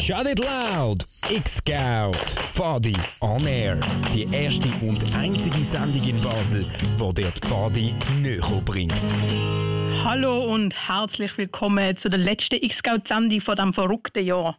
[0.00, 1.04] Shut It Loud!
[1.28, 2.16] X-Scout!
[2.54, 3.78] Fadi on Air.
[4.14, 6.64] Die erste und einzige Sendung in Basel,
[6.96, 8.94] wo dir die Fadi näher bringt.
[10.02, 14.58] Hallo und herzlich willkommen zu der letzten X-Scout-Sendung von diesem verrückten Jahr.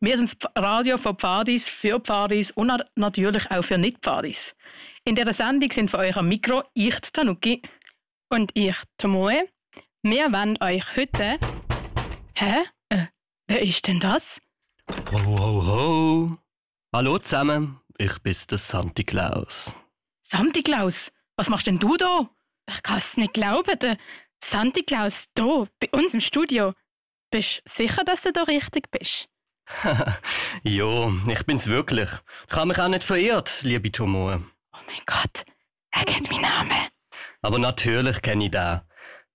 [0.00, 4.54] Wir sind das Radio von Pfadis, für Pfadis und natürlich auch für Nicht-Pfadis.
[5.06, 7.62] In dieser Sendung sind für euch am Mikro ich, Tanuki.
[8.28, 9.48] Und ich, Tomoe.
[10.02, 11.38] Wir wollen euch heute...
[12.34, 12.64] Hä?
[12.90, 13.06] Äh,
[13.48, 14.40] wer ist denn das?
[14.90, 16.38] Ho, ho, ho.
[16.92, 19.72] Hallo zusammen, ich bin der Santi Claus.
[20.22, 22.28] Santi Claus, was machst denn du da?
[22.68, 23.96] Ich kann es nicht glauben, der
[24.42, 26.74] Santi Claus da, bei uns im Studio.
[27.30, 29.28] Bist du sicher, dass du da richtig bist?
[30.62, 32.10] jo, ich bin's wirklich.
[32.50, 34.44] Ich habe mich auch nicht verirrt, liebe Tomoe.
[34.72, 35.44] Oh mein Gott,
[35.92, 36.88] er kennt meinen Namen.
[37.40, 38.82] Aber natürlich kenne ich den.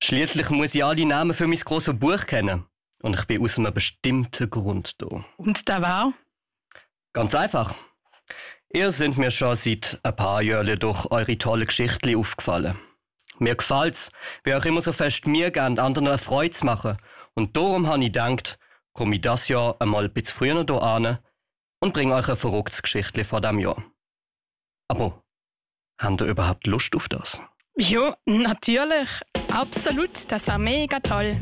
[0.03, 2.65] Schließlich muss ich alle Namen für mein grosses Buch kennen.
[3.01, 5.23] Und ich bin aus einem bestimmten Grund da.
[5.37, 6.13] Und der war?
[7.13, 7.73] Ganz einfach.
[8.71, 12.77] Ihr sind mir schon seit ein paar Jahren durch eure tolle Geschichten aufgefallen.
[13.39, 14.11] Mir gefällt's,
[14.43, 16.97] wie euch immer so fest mir gern anderen eine Freude zu machen.
[17.33, 18.59] Und darum habe ich gedacht,
[18.93, 21.19] komme ich das Jahr einmal ein bisschen früher hier an
[21.79, 23.81] und bringe euch ein verrücktes Geschichtli vor dem Jahr.
[24.89, 25.23] Aber,
[25.99, 27.39] habt ihr überhaupt Lust auf das?
[27.77, 29.09] Ja, natürlich.
[29.53, 30.29] Absolut.
[30.29, 31.39] Das war mega toll.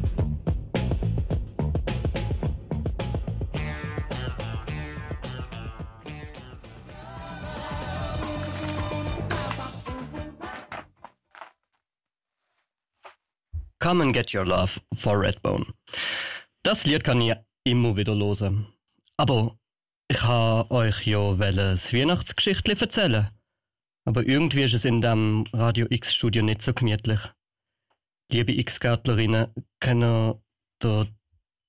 [13.80, 15.66] Come and Get Your Love for Redbone.
[16.64, 18.68] Das Lied kann ich immer wieder hören.
[19.18, 19.58] Aber
[20.08, 23.30] ich habe euch ja das Weihnachtsgeschichtli erzählen.
[24.06, 27.20] Aber irgendwie ist es in dem Radio X-Studio nicht so gemütlich.
[28.32, 30.42] Liebe X-Gärtlerinnen, können
[30.80, 31.16] da ein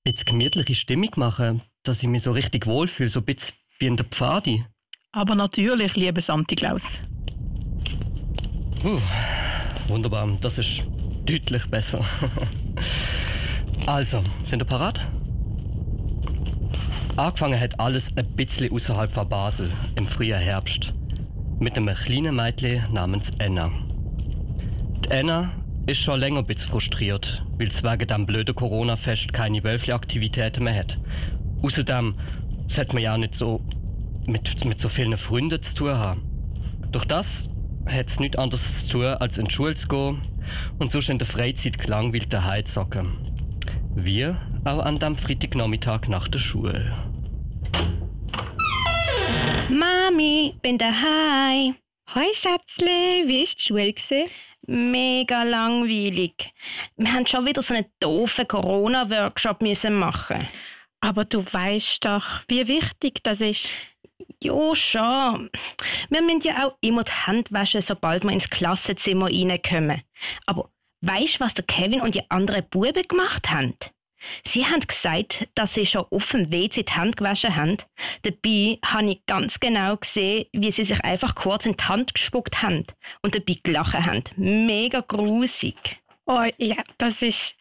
[0.03, 3.97] bisschen gemütliche Stimmung machen, dass ich mich so richtig wohlfühle, so ein bisschen wie in
[3.97, 4.65] der Pfadi?
[5.11, 6.99] Aber natürlich, liebe Santi Claus.
[8.83, 8.99] Uh,
[9.87, 10.83] wunderbar, das ist
[11.29, 12.03] deutlich besser.
[13.85, 14.99] also, sind ihr parat?
[17.17, 20.93] Angefangen hat alles ein bisschen außerhalb von Basel, im frühen Herbst.
[21.59, 23.69] Mit einem kleinen Mädchen namens Anna.
[25.05, 25.51] Die Anna
[25.85, 30.75] ist schon länger ein bisschen frustriert, weil es wegen dem blöden Corona-Fest keine Wölfli-Aktivitäten mehr
[30.75, 30.97] hat.
[31.61, 32.15] Außerdem
[32.67, 33.61] sollte man ja nicht so
[34.25, 36.21] mit, mit so vielen Freunden zu tun haben.
[36.91, 37.49] Durch das
[37.91, 40.21] hat es nichts anderes zu tun, als in die Schule zu gehen
[40.77, 43.17] und sonst in der Freizeit gelangweilt daheim zu hocken.
[43.95, 46.93] Wir auch an dem Freitagnachmittag nach der Schule.
[49.69, 51.75] Mami, bin daheim.
[52.15, 53.93] Hoi Schätzle, wie ist die Schule?
[53.93, 54.29] Gewesen?
[54.67, 56.53] Mega langweilig.
[56.97, 60.39] Wir haben schon wieder so einen doofen Corona-Workshop müssen machen.
[61.01, 63.69] Aber du weißt doch, wie wichtig das ist.
[64.41, 65.49] Ja, schon.
[66.09, 70.01] Wir müssen ja auch immer die Hände waschen, sobald wir ins Klassenzimmer reinkommen.
[70.45, 70.69] Aber
[71.01, 73.75] weißt du, was der Kevin und die anderen Buben gemacht haben?
[74.45, 77.77] Sie haben gesagt, dass sie schon auf dem WC die Hände gewaschen haben.
[78.23, 82.61] Dabei habe ich ganz genau gesehen, wie sie sich einfach kurz in die Hand gespuckt
[82.61, 82.85] haben
[83.21, 84.23] und dabei gelachen haben.
[84.35, 86.01] Mega grusig.
[86.25, 87.55] Oh ja, das ist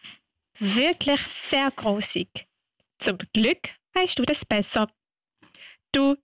[0.58, 2.46] wirklich sehr grusig.
[2.98, 4.88] Zum Glück weißt du das besser.
[5.92, 6.16] Du,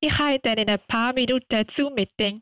[0.00, 2.40] ich habe dann in ein paar Minuten zu Meeting.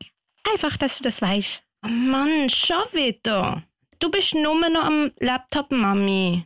[0.51, 1.63] Einfach, dass du das weißt.
[1.85, 3.63] Oh Mann, schon wieder.
[3.99, 6.45] Du bist nur noch am Laptop, Mami.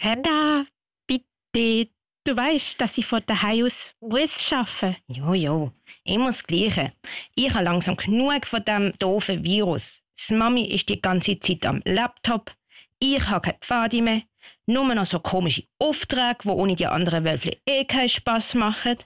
[0.00, 0.66] Anna,
[1.06, 1.90] bitte.
[2.26, 5.72] Du weißt, dass ich von daheim aus muss arbeiten Jo, jo.
[6.04, 6.92] Immer das Gleiche.
[7.34, 10.02] Ich habe langsam genug von dem doofen Virus.
[10.16, 12.54] Das Mami ist die ganze Zeit am Laptop.
[12.98, 14.22] Ich habe keine Pfade mehr.
[14.66, 18.96] Nur noch so komische Aufträge, die ohne die anderen Wölfle eh keinen Spass machen.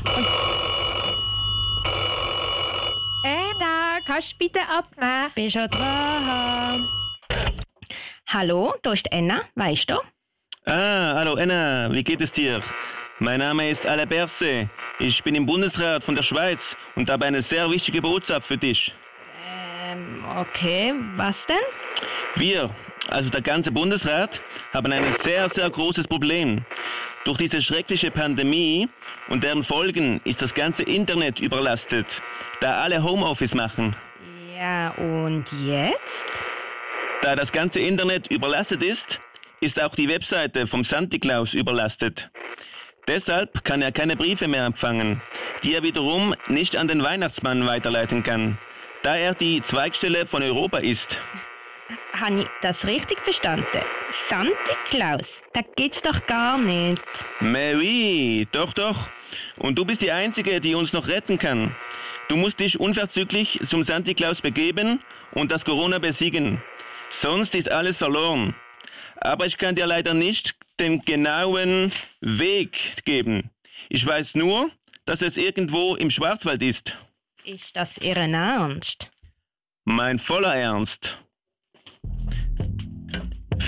[0.00, 0.26] Und
[3.24, 5.30] Anna, kannst du bitte abnehmen?
[5.34, 6.84] bin schon dran.
[8.26, 9.94] Hallo, da ist Anna, weißt du?
[10.66, 12.60] Ah, hallo Anna, wie geht es dir?
[13.20, 14.68] Mein Name ist Alain Berset.
[14.98, 18.92] Ich bin im Bundesrat von der Schweiz und habe eine sehr wichtige Botschaft für dich.
[19.46, 21.56] Ähm, okay, was denn?
[22.34, 22.70] Wir,
[23.08, 24.40] also der ganze Bundesrat,
[24.72, 26.64] haben ein sehr, sehr großes Problem.
[27.24, 28.88] Durch diese schreckliche Pandemie
[29.28, 32.20] und deren Folgen ist das ganze Internet überlastet,
[32.60, 33.96] da alle Homeoffice machen.
[34.56, 36.24] Ja, und jetzt?
[37.22, 39.20] Da das ganze Internet überlastet ist,
[39.60, 42.30] ist auch die Webseite vom Santi Claus überlastet.
[43.08, 45.22] Deshalb kann er keine Briefe mehr empfangen,
[45.62, 48.58] die er wiederum nicht an den Weihnachtsmann weiterleiten kann,
[49.02, 51.18] da er die Zweigstelle von Europa ist.
[52.12, 53.82] Habe ich das richtig verstanden?
[54.28, 57.02] Santa Claus, das gibt's doch gar nicht.
[57.40, 59.08] Mary, doch, doch.
[59.58, 61.74] Und du bist die Einzige, die uns noch retten kann.
[62.28, 65.02] Du musst dich unverzüglich zum Santa Claus begeben
[65.32, 66.62] und das Corona besiegen.
[67.10, 68.54] Sonst ist alles verloren.
[69.16, 73.50] Aber ich kann dir leider nicht den genauen Weg geben.
[73.88, 74.70] Ich weiß nur,
[75.04, 76.96] dass es irgendwo im Schwarzwald ist.
[77.44, 79.10] Ist das Ihren Ernst?
[79.84, 81.18] Mein voller Ernst.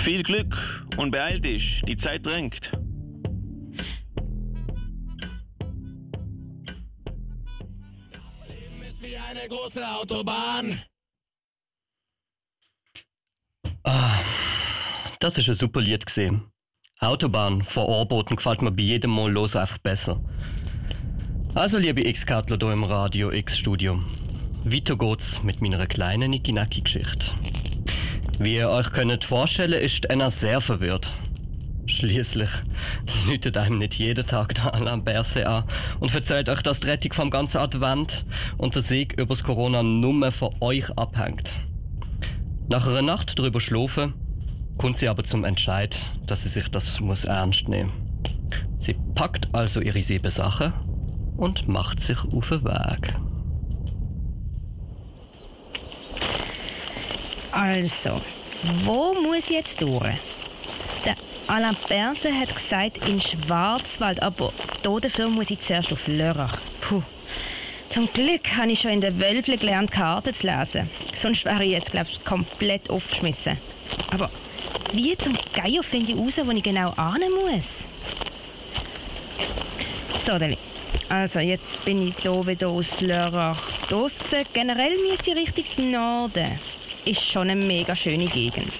[0.07, 0.55] Viel Glück
[0.95, 2.71] und beeil dich, die Zeit drängt.
[9.01, 10.81] wie eine große Autobahn.
[13.83, 14.21] Ah,
[15.19, 16.51] das ist ein super Lied gesehen.
[17.01, 20.23] Autobahn vor Ohrboten gefällt mir bei jedem Mal los einfach besser.
[21.53, 24.01] Also, liebe X-Kartler hier im Radio X-Studio,
[24.63, 27.33] weiter geht's mit meiner kleinen Nicky-Nacky-Geschichte.
[28.39, 31.11] Wie ihr euch könnt vorstellen, ist Anna sehr verwirrt.
[31.87, 32.49] Schließlich
[33.27, 35.63] läutet einem nicht jeden Tag der Alain Berset an
[35.99, 38.25] und erzählt euch, dass die Rettung vom ganzen Advent
[38.57, 41.51] und der Sieg übers Corona nur von euch abhängt.
[42.69, 44.13] Nach einer Nacht drüber schlafen,
[44.77, 45.97] kommt sie aber zum Entscheid,
[46.27, 47.91] dass sie sich das muss ernst nehmen.
[48.77, 50.73] Sie packt also ihre sieben Sachen
[51.37, 53.15] und macht sich auf den Weg.
[57.51, 58.21] Also,
[58.83, 60.15] wo muss ich jetzt durch?
[61.05, 61.15] Der
[61.47, 64.51] Alain Berset hat gesagt, in Schwarzwald, aber
[64.83, 66.57] da dafür muss ich zuerst auf Lörrach.
[66.81, 67.01] Puh.
[67.89, 70.89] Zum Glück habe ich schon in der Wölfle gelernt, Karten zu lesen.
[71.19, 73.57] Sonst wäre ich jetzt, glaube ich, komplett aufgeschmissen.
[74.11, 74.29] Aber
[74.91, 77.63] wie zum Geier finde ich raus, wo ich genau ahnen muss?
[80.25, 80.57] So, Deli.
[81.09, 83.57] Also, jetzt bin ich hier wieder aus Lörrach
[83.87, 84.43] draussen.
[84.53, 86.59] Generell müsste ich Richtung Norden.
[87.07, 88.71] Ist schon eine mega schöne Gegend.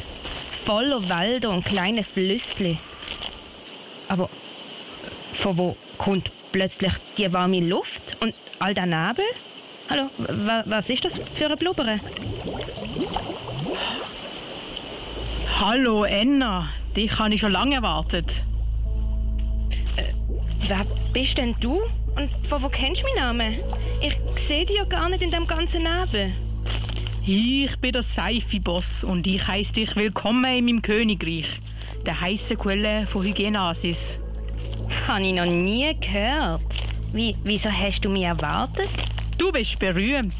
[0.65, 2.77] Voller Wälder und kleine Flüssli.
[4.09, 4.29] Aber
[5.35, 9.23] von wo kommt plötzlich die warme Luft und all der Nebel?
[9.89, 12.01] Hallo, wa- was ist das für ein Blubbern?
[15.61, 18.41] Hallo Enna, dich habe ich schon lange erwartet.
[20.67, 21.79] Wer bist denn du?
[22.15, 23.59] Und von wo kennst du meinen Namen?
[24.01, 26.33] Ich sehe dich ja gar nicht in dem ganzen Nebel.
[27.29, 31.59] Ich bin der Seifi-Boss und ich heiße dich willkommen in meinem Königreich,
[32.05, 34.17] der heißen Quelle von Hygienasis.
[35.09, 36.61] Habe ich noch nie gehört.
[37.11, 38.87] Wie, wieso hast du mich erwartet?
[39.37, 40.35] Du bist berühmt.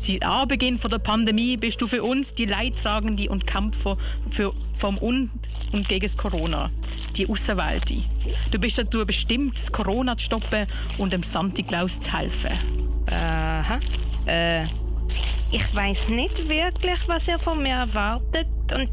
[0.00, 3.96] Seit Anbeginn von der Pandemie bist du für uns die Leidtragende und Kämpfer
[4.32, 5.30] für, vom und,
[5.72, 6.70] und gegen das Corona,
[7.14, 7.92] die Außenwelt.
[8.50, 10.66] Du bist dazu bestimmt, das Corona zu stoppen
[10.98, 12.50] und dem Santi Claus zu helfen.
[13.12, 13.78] Aha.
[14.26, 14.64] Äh,
[15.50, 18.48] ich weiß nicht wirklich, was er von mir erwartet.
[18.74, 18.90] Und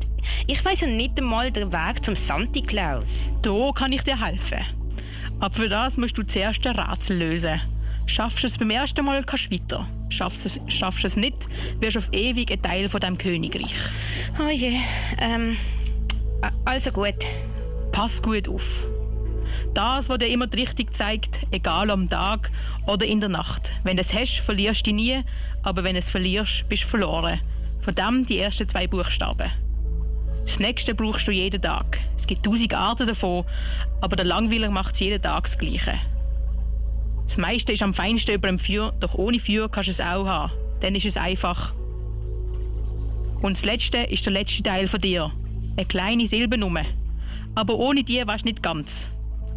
[0.48, 3.30] ich weiß nicht einmal den Weg zum Santi Claus.
[3.42, 4.64] Da kann ich dir helfen.
[5.40, 7.60] Aber für das musst du zuerst ein Rätsel lösen.
[8.06, 9.88] Schaffst du es beim ersten Mal, kannst du weiter.
[10.10, 11.36] Schaffst du es, schaffst es nicht,
[11.80, 13.74] wirst du auf ewig ein Teil von deinem Königreich.
[14.40, 14.80] Oh je.
[15.20, 15.58] Ähm.
[16.66, 17.16] Also gut.
[17.92, 18.64] Pass gut auf.
[19.74, 22.52] Das, was dir immer die Richtung zeigt, egal am Tag
[22.86, 23.70] oder in der Nacht.
[23.84, 25.24] Wenn du es hast, verlierst du nie,
[25.64, 27.40] aber wenn es verlierst, bist du verloren.
[27.82, 29.50] Von dem die ersten zwei Buchstaben.
[30.46, 32.00] Das nächste brauchst du jeden Tag.
[32.18, 33.46] Es gibt tausend Arten davon,
[34.02, 35.96] aber der Langweiler macht jeden Tag das Gleiche.
[37.26, 40.26] Das meiste ist am feinsten über dem Feuer, doch ohne Feuer kannst du es auch
[40.26, 40.52] haben.
[40.82, 41.74] Dann ist es einfach.
[43.42, 45.32] Und das letzte ist der letzte Teil von dir.
[45.76, 46.84] Eine kleine Silbernummer.
[47.56, 49.08] Aber ohne die warst du nicht ganz.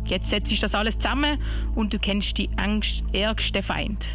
[0.07, 1.41] Jetzt setzt sich das alles zusammen
[1.75, 4.07] und du kennst die Angst, ärgste Feind.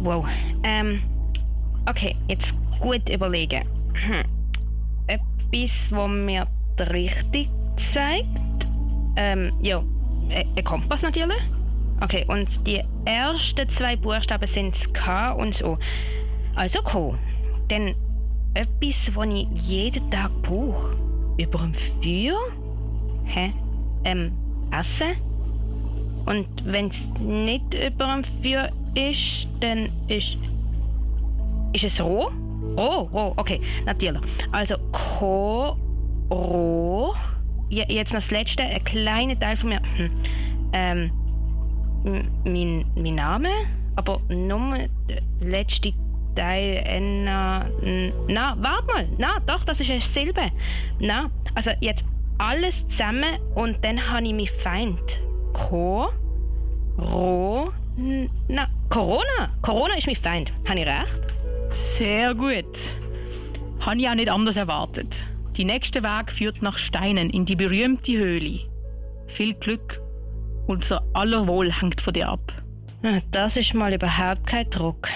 [0.00, 0.26] Wow.
[0.62, 1.02] Ähm.
[1.88, 3.64] Okay, jetzt gut überlegen.
[3.94, 4.24] Hm.
[5.06, 6.46] Etwas, wo mir
[6.78, 8.66] die Richtung zeigt.
[9.16, 9.78] Ähm, ja.
[10.30, 11.40] Ein ein Kompass natürlich.
[12.00, 15.78] Okay, und die ersten zwei Buchstaben sind das K und das O.
[16.54, 17.14] Also K.
[17.68, 17.94] Dann
[18.54, 20.96] etwas, was ich jeden Tag brauche.
[21.36, 22.38] Über dem Feuer?
[23.24, 23.52] Hä?
[24.04, 24.32] Ähm,
[24.70, 25.16] Essen?
[26.26, 30.36] Und wenn es nicht über dem Feuer ist, dann ist.
[31.72, 32.30] Ist es roh?
[32.76, 34.20] Roh, roh, okay, natürlich.
[34.52, 35.76] Also Ko,
[36.30, 37.14] roh.
[37.68, 39.80] Je, jetzt noch das letzte, ein kleiner Teil von mir.
[39.96, 40.10] Hm.
[40.72, 41.10] Ähm,
[42.44, 43.48] mein, mein Name,
[43.96, 44.78] aber nur
[45.08, 45.92] der letzte
[46.34, 46.82] Teil.
[46.84, 47.66] Enna.
[47.82, 49.06] n- Na, warte mal.
[49.18, 50.42] Na, doch, das ist eine Silbe.
[50.98, 52.04] Na, also jetzt
[52.38, 54.98] alles zusammen und dann habe ich mich Feind.
[55.52, 56.08] Ko,
[56.98, 57.72] Ro, n-
[58.48, 59.50] na, Corona.
[59.62, 60.52] Corona ist mein Feind.
[60.68, 61.20] Habe ich recht?
[61.70, 62.64] Sehr gut.
[63.80, 65.24] Habe ich auch nicht anders erwartet.
[65.56, 68.60] Die nächste Weg führt nach Steinen in die berühmte Höhle.
[69.26, 70.00] Viel Glück.
[70.66, 72.52] Unser aller Wohl hängt von dir ab.
[73.02, 75.08] Ah, Das ist mal überhaupt kein Druck.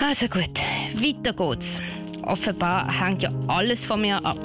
[0.00, 0.60] Also gut,
[0.94, 1.78] weiter geht's.
[2.22, 4.38] Offenbar hängt ja alles von mir ab.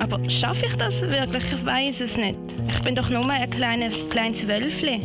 [0.00, 1.44] Aber schaffe ich das wirklich?
[1.52, 2.38] Ich weiß es nicht.
[2.68, 5.00] Ich bin doch nur ein kleines, kleines Wölfli.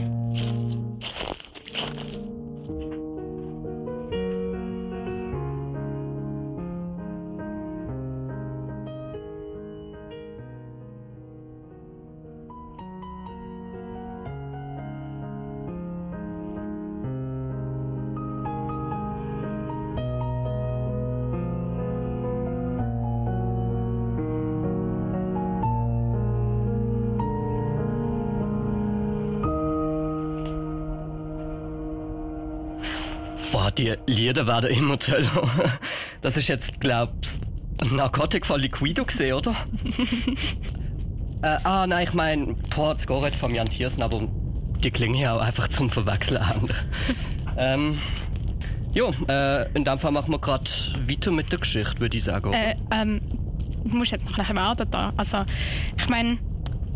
[34.08, 35.30] Lieder werden immer toller.
[36.22, 37.40] Das ist jetzt, glaubst
[37.92, 39.52] Narcotic von Liquido gesehen, oder?
[41.42, 44.22] äh, ah, nein, ich meine, Port Goret von Jan Thiersen, aber
[44.84, 46.70] die klingen ja auch einfach zum Verwechseln an.
[47.58, 48.00] ähm,
[48.94, 50.70] ja, äh, in dem Fall machen wir gerade
[51.08, 52.54] weiter mit der Geschichte, würde ich sagen.
[52.54, 53.20] Äh, ähm,
[53.84, 55.10] du musst jetzt noch ein bisschen warten da.
[55.18, 55.44] Also,
[55.98, 56.38] ich meine,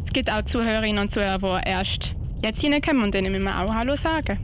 [0.05, 3.73] es gibt auch Zuhörerinnen und Zuhörer, die erst jetzt reinkommen und denen müssen wir auch
[3.73, 4.39] Hallo sagen.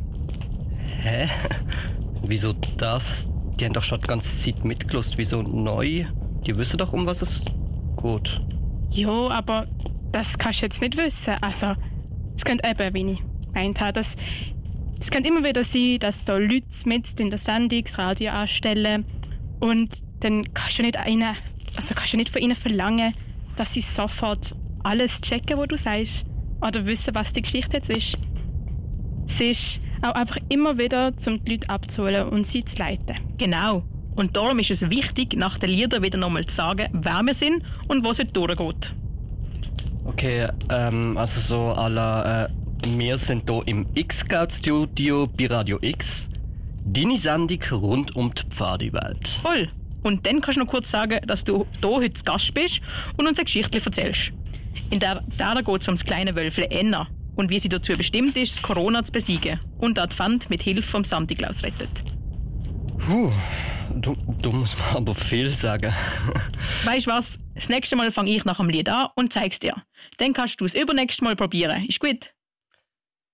[1.02, 1.30] Hä?
[2.24, 3.30] Wieso das?
[3.60, 5.18] Die haben doch schon die ganze Zeit mitgelost.
[5.18, 6.06] Wieso neu?
[6.46, 7.44] Die wissen doch, um was es
[8.02, 8.40] geht.
[8.92, 9.68] Ja, aber
[10.12, 11.36] das kannst du jetzt nicht wissen.
[11.42, 11.74] Also,
[12.36, 14.16] es könnte eben, wie ich gemeint habe, dass
[15.00, 19.04] es könnte immer wieder sein, dass da Leute mit in der Sendung das Radio anstellen
[19.60, 19.90] und
[20.22, 21.36] dann kannst du nicht ihnen,
[21.76, 23.14] also kannst du nicht von ihnen verlangen,
[23.58, 26.26] dass sie sofort alles checken, was du sagst
[26.62, 28.18] oder wissen, was die Geschichte jetzt ist.
[29.28, 33.16] Es ist auch einfach immer wieder, um die Leute abzuholen und sie zu leiten.
[33.38, 33.84] Genau.
[34.16, 37.64] Und darum ist es wichtig, nach den Liedern wieder nochmal zu sagen, wer wir sind
[37.88, 38.94] und wo es heute durchgeht.
[40.06, 42.50] Okay, ähm, also so à la, äh,
[42.86, 46.28] wir sind hier im X-Scout-Studio bei Radio X.
[46.86, 49.28] Deine Sendung rund um die Pfadiwelt.
[49.42, 49.70] Voll.
[50.04, 52.82] Und dann kannst du noch kurz sagen, dass du hier heute zu Gast bist
[53.16, 54.34] und uns eine Geschichte erzählst.
[54.90, 58.36] In der, der geht es um das kleine Wölfle Enna und wie sie dazu bestimmt
[58.38, 61.90] ist, das Corona zu besiegen und Advent mit Hilfe vom Santi Claus rettet.
[63.00, 63.32] Puh,
[63.96, 65.94] du, du musst mir aber viel sagen.
[66.86, 67.40] Weißt du was?
[67.56, 69.76] Das nächste Mal fange ich nach dem Lied an und zeig's dir.
[70.18, 71.86] Dann kannst du es übernächstes Mal probieren.
[71.86, 72.34] Ist gut?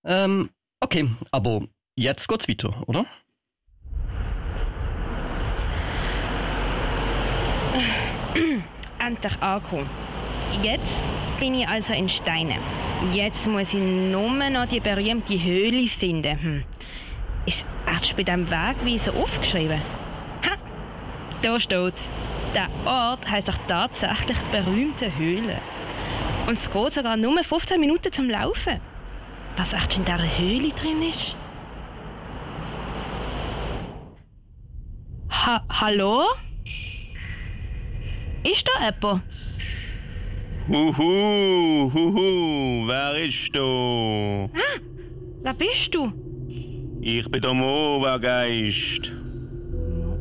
[0.05, 3.05] ähm, okay, aber jetzt geht's weiter, oder?
[8.99, 9.89] Endlich angekommen.
[10.61, 10.83] Jetzt
[11.39, 12.55] bin ich also in Steine.
[13.13, 16.41] Jetzt muss ich nur noch die berühmte Höhle finden.
[16.41, 16.63] Hm.
[17.45, 19.81] Ist erst bei diesem Wegweiser aufgeschrieben?
[20.45, 20.55] Ha!
[21.41, 22.01] Da steht's.
[22.53, 25.59] Der Ort heißt auch tatsächlich berühmte Höhle.
[26.47, 28.79] Und es geht sogar nur 15 Minuten zum Laufen.
[29.55, 31.35] Was echt in dieser Höhle drin ist?
[35.31, 36.25] Ha Hallo?
[38.43, 39.23] Ist da jemand?
[40.71, 44.49] Huhu, huhu, wer ist da?
[45.41, 46.11] Wer bist du?
[47.01, 49.11] Ich bin der Mova-Geist.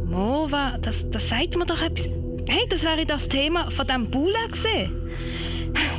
[0.06, 2.08] Mova, das, das sagt mir doch etwas.
[2.48, 5.10] Hey, das wäre das Thema von diesem Bula gewesen.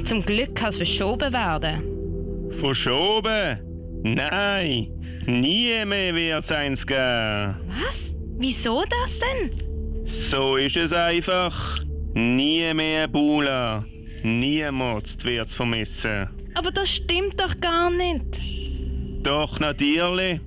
[0.06, 2.50] Zum Glück kann es verschoben werden.
[2.54, 3.60] Verschoben?
[4.02, 4.88] Nein,
[5.28, 7.56] nie mehr wird's eins geben.
[7.68, 8.16] Was?
[8.40, 9.52] Wieso das denn?
[10.06, 11.84] So ist es einfach.
[12.16, 13.86] Nie mehr Bula.
[14.24, 16.30] Niemand wird's vermissen.
[16.56, 18.40] Aber das stimmt doch gar nicht.
[19.24, 20.40] Doch natürlich.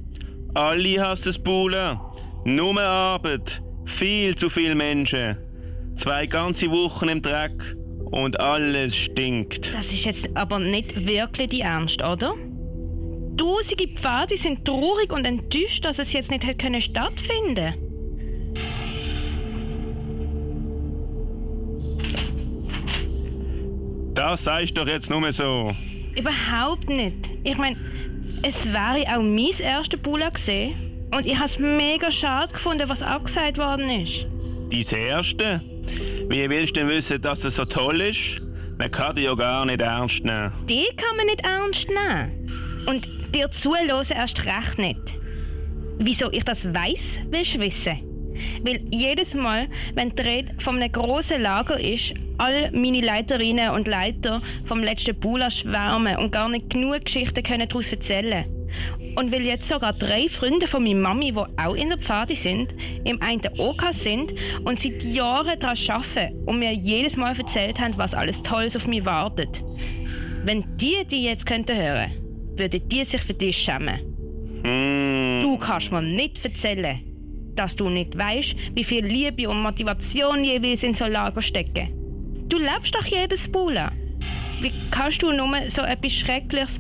[0.55, 2.13] Alle hassen Bula.
[2.45, 3.63] Nur Arbeit.
[3.85, 5.37] Viel zu viele Menschen.
[5.97, 7.77] Zwei ganze Wochen im Dreck
[8.11, 9.75] und alles stinkt.
[9.75, 12.35] Das ist jetzt aber nicht wirklich die Ernst, oder?
[13.37, 16.81] Tausende Pfade sind traurig und enttäuscht, dass es jetzt nicht hätte können
[24.23, 25.75] Das sagst du doch jetzt nur so.
[26.15, 27.29] Überhaupt nicht.
[27.43, 27.77] Ich meine,
[28.45, 33.03] es wäre auch mein erster Bula gesehen und ich habe es mega schade gefunden, was
[33.03, 34.29] abgesagt worden ist.
[34.71, 35.61] Dein Erste?
[36.29, 38.41] Wie willst du denn wissen, dass es so toll ist?
[38.79, 40.53] Man kann dich ja gar nicht ernst nehmen.
[40.69, 42.49] Die kann man nicht ernst nehmen.
[42.87, 45.17] Und dir zuhören erst recht nicht.
[45.99, 48.12] Wieso ich das weiß, willst du wissen?
[48.63, 53.89] Weil jedes Mal, wenn die Rede von einem grossen Lager ist, all meine Leiterinnen und
[53.89, 58.45] Leiter vom letzten Bula schwärmen und gar nicht genug Geschichten können daraus erzählen
[59.17, 62.75] Und weil jetzt sogar drei Freunde von meiner Mami, die auch in der Pfade sind,
[63.05, 64.33] im einen OK sind
[64.65, 68.87] und seit Jahren daran arbeiten und mir jedes Mal erzählt haben, was alles Tolles auf
[68.87, 69.63] mich wartet.
[70.45, 72.13] Wenn die die jetzt könnten hören,
[72.57, 74.01] würden die sich für dich schämen.
[74.65, 75.41] Hm.
[75.43, 77.12] Du kannst mir nicht erzählen,
[77.57, 81.89] dass du nicht weißt, wie viel Liebe und Motivation jeweils in so Lager stecken.
[82.49, 83.93] Du lebst doch jedes Bula.
[84.61, 86.79] Wie kannst du nur so etwas Schreckliches,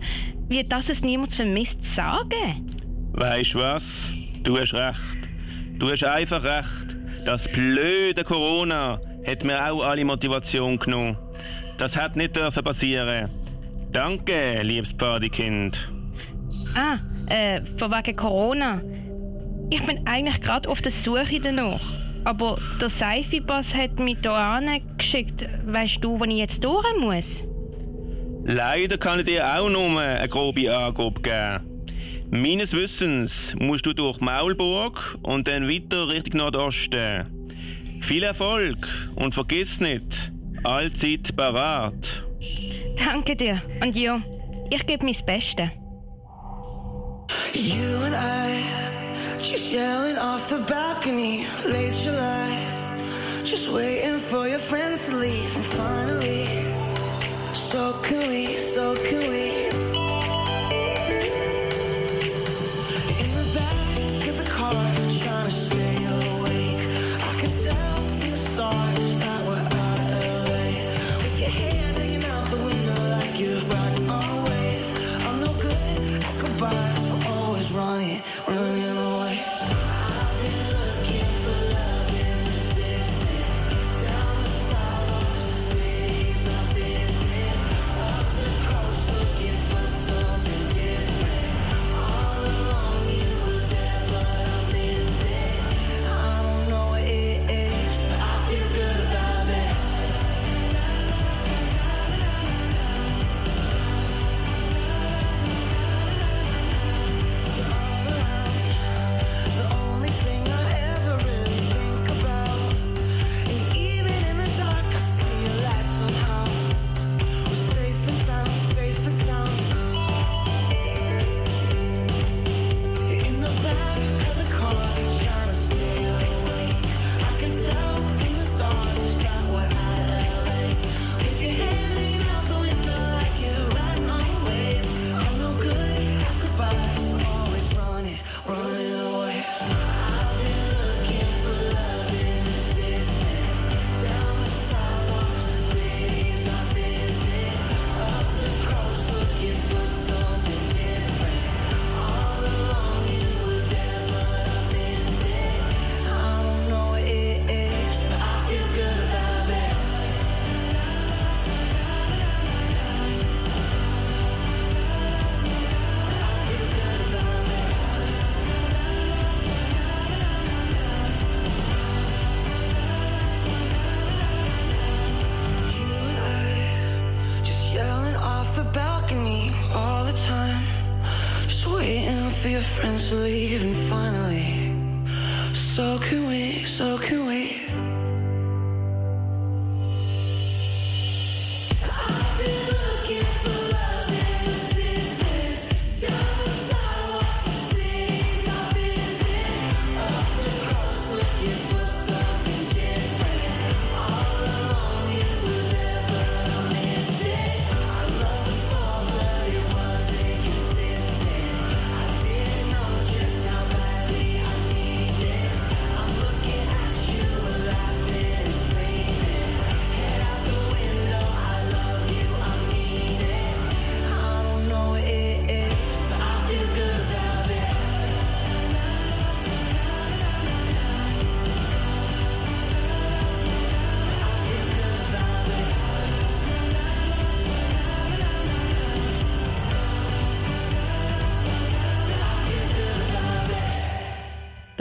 [0.49, 2.71] wie das es niemand vermisst, sagen?
[3.13, 4.09] Weißt was?
[4.43, 4.99] Du hast recht.
[5.79, 6.97] Du hast einfach recht.
[7.25, 11.17] Das blöde Corona hat mir auch alle Motivation genommen.
[11.79, 13.31] Das hat nicht dürfen passieren.
[13.91, 15.89] Danke, liebes Pfadekind.
[16.75, 18.81] Ah, äh, von wegen Corona.
[19.73, 21.81] Ich bin eigentlich gerade auf der Suche danach.
[22.25, 25.47] Aber der Seifi-Boss hat mich hier geschickt.
[25.65, 27.43] Weißt du, wo ich jetzt durch muss?
[28.45, 31.89] Leider kann ich dir auch nur eine grobe Angabe geben.
[32.31, 37.49] Meines Wissens musst du durch Maulburg und dann weiter Richtung Nordosten.
[38.03, 40.33] Viel Erfolg und vergiss nicht,
[40.65, 42.23] allzeit parat.
[42.99, 43.63] Danke dir.
[43.81, 44.21] Und ja,
[44.69, 45.71] ich gebe mein Bestes.
[47.55, 52.51] You and I, just yelling off the balcony, late July,
[53.45, 56.47] just waiting for your friends to leave, and finally,
[57.55, 59.62] so can we, so can we.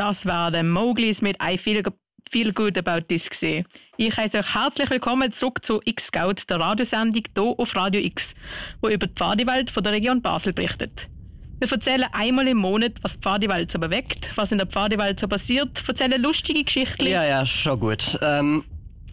[0.01, 1.83] Das war der Mowglis mit I Feel,
[2.31, 3.67] feel Good About This gesehen.
[3.97, 8.33] Ich heiße euch herzlich willkommen zurück zu X-Scout, der Radiosendung hier auf Radio X,
[8.81, 11.05] wo über die Pfadewelt von der Region Basel berichtet.
[11.59, 15.27] Wir erzählen einmal im Monat, was die Pfadewelt so bewegt, was in der Pfadewelt so
[15.27, 17.05] passiert, erzählen lustige Geschichten.
[17.05, 18.17] Ja, ja, schon gut.
[18.23, 18.63] Ähm,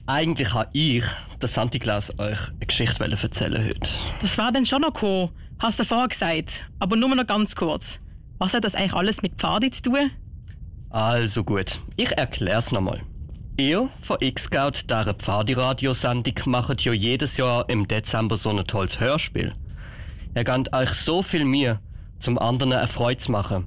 [0.06, 1.04] eigentlich habe ich,
[1.42, 3.90] der Santi Claus, euch eine Geschichte erzählen heute.
[4.22, 7.98] Das war dann schon noch gekommen, hast du vorher gesagt, aber nur noch ganz kurz.
[8.38, 10.10] Was hat das eigentlich alles mit Pfadi zu tun?
[10.90, 13.02] Also gut, ich erklär's nochmal.
[13.58, 19.52] Ihr von X-Scout, dieser Pfadi-Radiosendung, macht ja jedes Jahr im Dezember so ein tolles Hörspiel.
[20.34, 21.80] Ihr gebt euch so viel Mühe,
[22.18, 23.66] zum anderen eine Freude zu machen.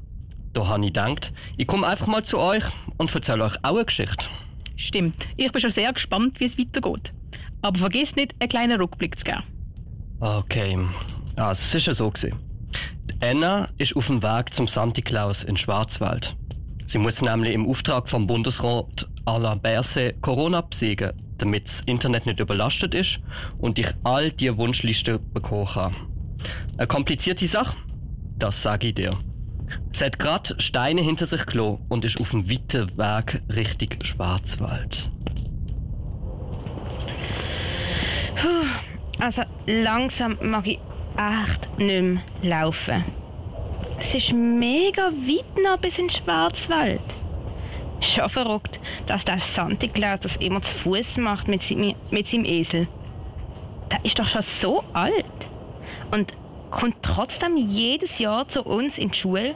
[0.54, 2.64] Da habe ich gedacht, ich komme einfach mal zu euch
[2.98, 4.26] und erzähle euch auch eine Geschichte.
[4.76, 7.14] Stimmt, ich bin schon sehr gespannt, wie es weitergeht.
[7.62, 9.44] Aber vergiss nicht, einen kleinen Rückblick zu geben.
[10.20, 10.78] Okay,
[11.36, 12.40] also es ist ja so gewesen.
[13.06, 16.36] Die Anna ist auf dem Weg zum Santi Claus in Schwarzwald.
[16.92, 22.42] Sie muss nämlich im Auftrag vom Bundesrat Alain Berset Corona besiegen, damit das Internet nicht
[22.42, 23.22] überlastet ist
[23.60, 25.96] und ich all die Wunschlisten bekommen kann.
[26.78, 27.78] Eine komplizierte Sache?
[28.38, 29.12] Das sage ich dir.
[29.94, 35.10] Sie hat gerade Steine hinter sich gelassen und ist auf dem weiten Weg Richtung Schwarzwald.
[39.18, 40.80] Also langsam mag ich
[41.16, 43.21] echt nicht mehr laufen.
[44.04, 47.00] Es ist mega weit noch bis in den Schwarzwald.
[48.02, 52.46] Schon verrückt, dass der Santi Claus das immer zu Fuß macht mit, seinem- mit seinem
[52.46, 52.88] Esel.
[53.92, 55.26] Der ist doch schon so alt.
[56.10, 56.34] Und
[56.72, 59.54] kommt trotzdem jedes Jahr zu uns in die Schule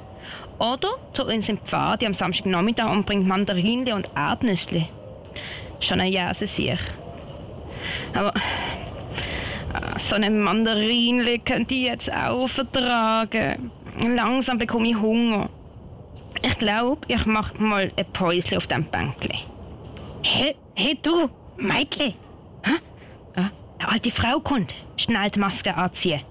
[0.59, 4.85] oder zu uns im Pfad am Samstagnachmittag und bringt Mandarinchen und Erdnüsse.
[5.79, 6.77] Schon ein Jahr sich.
[8.13, 8.31] Aber
[9.73, 13.71] ah, so eine Mandarinle könnte ich jetzt auch vertragen.
[13.99, 15.49] Langsam bekomme ich Hunger.
[16.41, 19.39] Ich glaube, ich mache mal ein Päuschen auf dem Bänkli.
[20.23, 22.13] Hey, hey du, Mädchen.
[22.63, 22.71] Hä?
[23.35, 24.73] Ah, eine alte Frau kommt.
[24.97, 26.21] Schnell die Maske anziehen.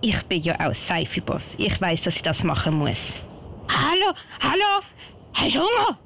[0.00, 1.54] Ich bin ja auch Seife-Boss.
[1.58, 3.14] Ich weiß, dass ich das machen muss.
[3.68, 4.82] Hallo, hallo.
[5.34, 5.98] Hast du Hunger?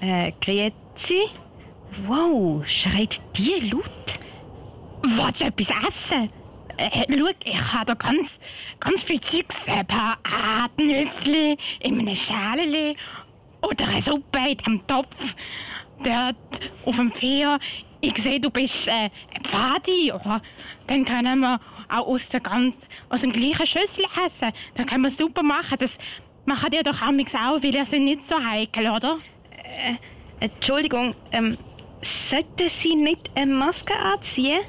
[0.00, 1.28] Äh, grüezi.
[2.06, 3.84] Wow, schreit die laut?
[5.02, 6.30] Willst du etwas essen?
[6.76, 8.40] Äh, schau, ich habe da ganz,
[8.80, 9.68] ganz viel Zeugs.
[9.68, 12.96] Ein paar Erdnüsse in einem Schälchen
[13.62, 15.34] oder eine Suppe in dem Topf.
[16.02, 16.36] Dort
[16.84, 17.58] auf dem Feuer.
[18.00, 20.12] Ich sehe, du bist äh, ein Pfadi.
[20.12, 20.42] Oder?
[20.86, 22.76] Dann können wir auch aus, der ganz,
[23.08, 24.52] aus dem gleichen Schüssel essen.
[24.74, 25.78] Dann können wir super machen.
[25.78, 25.98] Das
[26.44, 29.18] machen die doch auch, weil ihr sind nicht so heikel, oder?
[30.40, 31.56] Entschuldigung, ähm,
[32.02, 34.60] sollten Sie nicht eine Maske anziehen?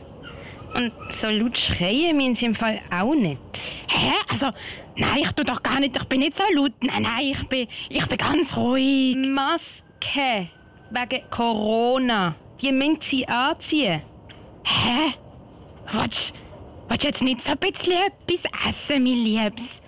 [0.75, 3.39] Und so laut schreien müssen Sie im Fall auch nicht.
[3.87, 4.11] Hä?
[4.29, 4.47] Also,
[4.97, 5.95] nein, ich tu doch gar nicht.
[5.95, 6.73] Ich bin nicht so laut.
[6.81, 9.15] Nein, nein, ich bin, ich bin ganz ruhig.
[9.15, 10.49] Maske
[10.91, 12.35] wegen Corona.
[12.61, 14.01] Die müssen Sie anziehen.
[14.65, 15.13] Hä?
[15.93, 16.33] Willst
[16.89, 19.81] willst du jetzt nicht so ein bisschen etwas essen, mein Liebes?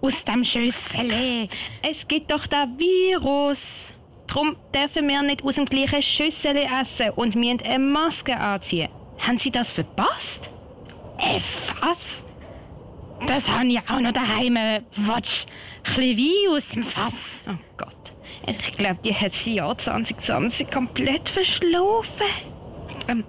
[0.00, 1.48] Aus dem Schüssel.
[1.82, 3.58] Es gibt doch den Virus.
[4.28, 8.88] Darum dürfen wir nicht aus dem gleichen Schüssel essen und müssen eine Maske anziehen.
[9.18, 10.48] Haben Sie das verpasst?
[11.18, 11.40] Äh,
[11.80, 12.24] was?
[13.26, 14.56] Das habe ich auch noch daheim.
[14.96, 15.48] Willst
[15.94, 17.44] du ein Wein aus dem Fass?
[17.48, 18.12] Oh Gott.
[18.46, 22.26] Ich glaube, die hat das Jahr 2020 komplett verschlafen.
[23.08, 23.24] Ähm,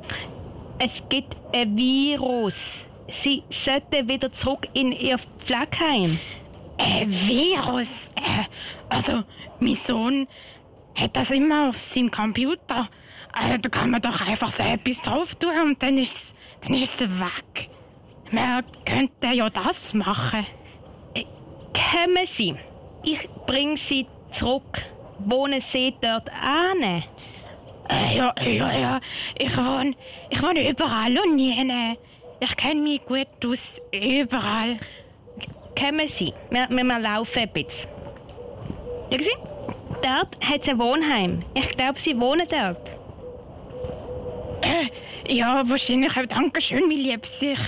[0.78, 2.86] es gibt ein Virus.
[3.23, 6.19] Sie sollten wieder zurück in ihr Pflegeheim.
[6.78, 8.12] Ein Virus?
[8.15, 8.45] Äh,
[8.88, 9.23] also,
[9.60, 10.28] mein Sohn
[10.95, 12.89] hat das immer auf seinem Computer.
[13.31, 17.01] Also, da kann man doch einfach so etwas drauf tun und dann ist dann ist
[17.01, 17.69] es weg.
[18.31, 20.45] Man könnte ja das machen.
[21.73, 22.55] Kommen Sie.
[23.03, 24.83] Ich bringe Sie zurück.
[25.19, 27.03] Wohnen Sie dort an?
[27.89, 28.99] Äh, ja, ja, ja.
[29.37, 29.95] Ich wohne,
[30.29, 31.97] ich wohne überall und nie.
[32.39, 33.81] Ich kenne mich gut aus.
[33.91, 34.77] Überall.
[35.77, 36.33] Kommen Sie.
[36.49, 37.89] Wir, wir, wir laufen ein bisschen.
[39.09, 39.31] Schauen Sie,
[40.03, 41.43] dort hat es ein Wohnheim.
[41.55, 42.98] Ich glaube, Sie wohnen dort.
[44.61, 46.25] Äh, ja, wahrscheinlich auch.
[46.25, 47.41] Dankeschön, mein Liebes.
[47.41, 47.59] Ich,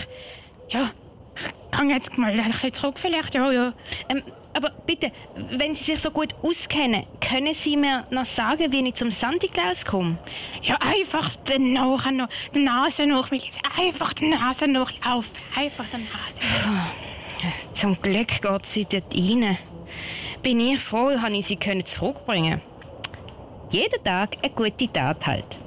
[0.69, 0.91] ja,
[1.36, 3.36] ich gehe jetzt mal ein bisschen zurück vielleicht.
[3.36, 3.73] Ja, ja.
[4.10, 4.23] Ähm,
[4.54, 5.12] aber bitte,
[5.51, 9.47] wenn Sie sich so gut auskennen, können Sie mir noch sagen, wie ich zum Santi
[9.47, 10.17] Claus komme?
[10.62, 12.06] Ja, einfach den noch,
[12.54, 13.58] die Nase nach, mein Liebes.
[13.77, 15.32] Einfach die Nase nachlaufen.
[15.56, 16.91] Einfach die Nase.
[17.73, 19.58] Zum Glück geht sie dort rein.
[20.43, 22.62] Bin ich froh, habe ich sie können zurückbringen.
[23.69, 25.61] Jeden Tag eine gute Tat halt.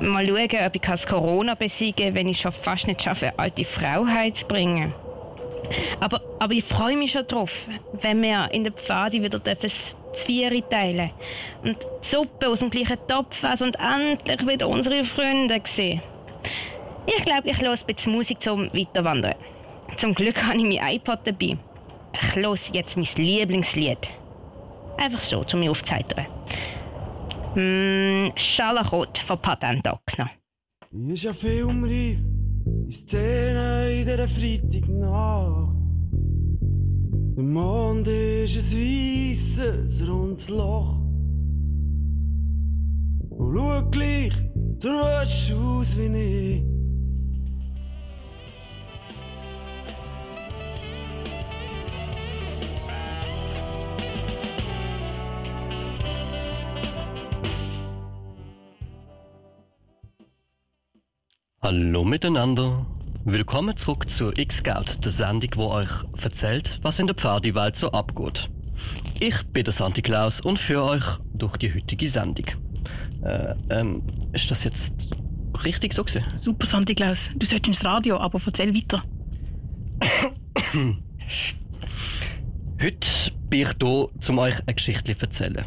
[0.00, 3.38] Mal schauen, ob ich das Corona besiegen kann, wenn ich schon fast nicht schaffe, eine
[3.38, 4.92] alte Frau heimzubringen.
[6.00, 7.52] Aber, aber ich freue mich schon drauf,
[7.92, 9.70] wenn wir in der Pfade wieder dürfen
[10.14, 11.10] Zwiebeln teilen
[11.62, 16.00] und Suppe aus dem gleichen Topf essen und endlich wieder unsere Freunde sehen.
[17.06, 19.34] Ich glaube, ich höre ein bisschen Musik zum Weiterwandern.
[19.96, 21.56] Zum Glück habe ich mein iPod dabei.
[22.12, 23.98] Ich höre jetzt mein Lieblingslied.
[24.96, 26.26] Einfach so, zu mir aufzuheitern.
[27.56, 30.30] Mm, Schalachot von Patent Ochsner.
[31.08, 32.18] Ist ja filmreif,
[32.66, 35.74] in Szene in dieser Freitagnacht.
[37.34, 41.00] Der Mond ist ein weisses, rundes Loch.
[43.30, 44.34] Und schau gleich
[44.78, 46.75] so aus wie ich.
[61.66, 62.86] Hallo miteinander.
[63.24, 65.90] Willkommen zurück zur X-Scout, der Sendung, wo euch
[66.22, 68.48] erzählt, was in der Pfadi-Welt so abgeht.
[69.18, 72.46] Ich bin der Santi Klaus und führe euch durch die heutige Sendung.
[73.24, 74.94] Äh, ähm, ist das jetzt
[75.64, 76.22] richtig so gewesen?
[76.38, 77.30] Super, Santi Klaus.
[77.34, 79.02] Du solltest ins Radio, aber erzähl weiter.
[82.80, 83.08] Heute
[83.50, 85.64] bin ich hier, um euch eine Geschichte zu erzählen.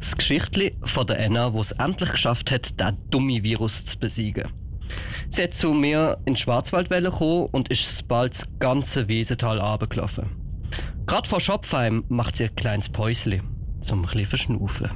[0.00, 4.50] Das Geschichtli von der Anna, wo es endlich geschafft hat, den dummen Virus zu besiegen.
[5.30, 10.30] Sie hat zu mir in die Schwarzwaldwelle gekommen und ist bald das ganze Wiesental runtergelaufen.
[11.06, 13.42] Gerade vor Schopfheim macht sie ein kleines Päusli,
[13.80, 14.90] zum ein bisschen verschnaufen.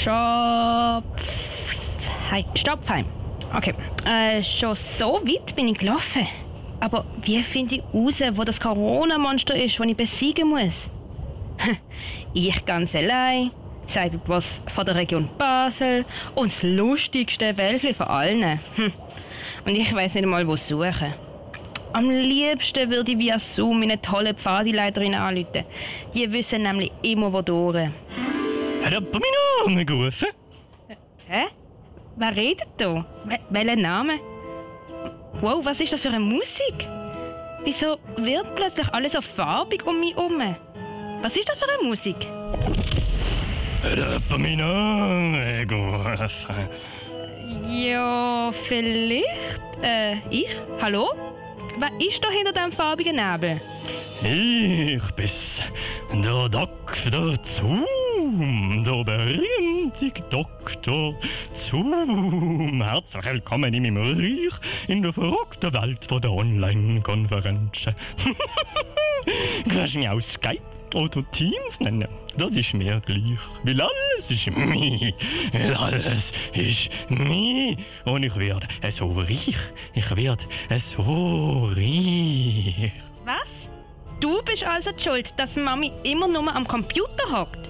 [0.00, 1.04] Stopp.
[2.30, 3.04] Hi, Stoppheim.
[3.54, 3.74] Okay.
[4.04, 6.26] Äh, schon so weit bin ich gelaufen.
[6.80, 10.88] Aber wie finde ich raus, wo das Corona-Monster ist, das ich besiegen muss?
[12.34, 13.50] ich ganz allein,
[13.90, 18.60] sage was von der Region Basel und das lustigste Wölfli von allen.
[18.76, 18.92] Hm.
[19.64, 21.14] Und ich weiß nicht mal, wo suchen.
[21.92, 25.64] Am liebsten würde ich via Zoom meine tolle Pfadileiterin anrufen.
[26.14, 27.88] Die wissen nämlich immer, wo durch.
[28.84, 30.28] Hat jemand meinen Namen gerufen?
[31.26, 31.44] Hä?
[32.16, 33.04] Wer redet da?
[33.24, 34.14] Wel welchen Name?
[35.40, 36.86] Wow, was ist das für eine Musik?
[37.64, 40.56] Wieso wird plötzlich alles so farbig um mich herum?
[41.22, 42.16] Was ist das für eine Musik?
[47.70, 49.60] Ja, vielleicht.
[49.82, 50.48] Äh, ich?
[50.80, 51.10] Hallo?
[51.78, 53.60] Wer ist da hinter dem farbigen Nebel?
[54.20, 55.62] Ich bin's,
[56.12, 61.14] der Doktor Zoom, der berühmte Doktor
[61.54, 62.82] Zoom.
[62.82, 64.54] Herzlich willkommen in meinem Reich,
[64.88, 67.94] in der verrückten Welt von der Online-Konferenzen.
[69.68, 72.08] Kannst du mich auch Skype oder Teams nennen?
[72.36, 75.12] Das ist mir gleich, weil alles ist mir,
[75.52, 77.76] weil alles ist mir.
[78.04, 79.54] Und ich werde so reich,
[79.94, 80.44] ich werde
[80.78, 82.92] so reich.
[83.24, 83.68] Was?
[84.20, 87.68] Du bist also die schuld, dass Mami immer nur am Computer hockt?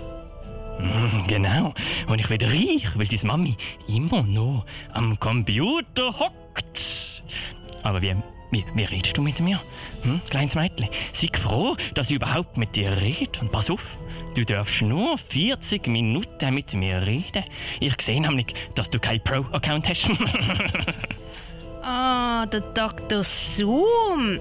[0.80, 1.74] Mm, Genau.
[2.06, 7.22] Und ich werde reich, weil deine Mami immer noch am Computer hockt.
[7.82, 8.14] Aber wie,
[8.50, 9.60] wie, wie redest du mit mir?
[10.02, 13.38] Hm, kleines Mädchen, sei froh, dass ich überhaupt mit dir rede.
[13.40, 13.96] Und pass auf,
[14.34, 17.44] du darfst nur 40 Minuten mit mir reden.
[17.80, 20.08] Ich sehe nämlich, dass du keinen Pro-Account hast.
[21.82, 23.22] Ah, der Dr.
[23.24, 24.38] Zoom.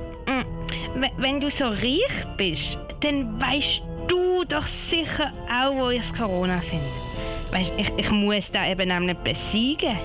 [0.96, 6.14] We- Wenn du so reich bist, dann weißt du doch sicher auch, wo ich das
[6.14, 6.84] Corona finde.
[7.52, 9.98] Weißt, ich, ich muss da eben nämlich besiegen.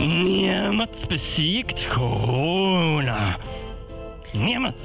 [0.00, 3.36] Niemand besiegt Corona.
[4.32, 4.76] Niemand.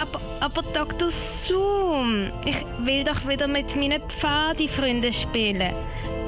[0.00, 1.10] Aber, aber Dr.
[1.10, 5.74] Zoom, ich will doch wieder mit meinen Pfadi-Freunden spielen.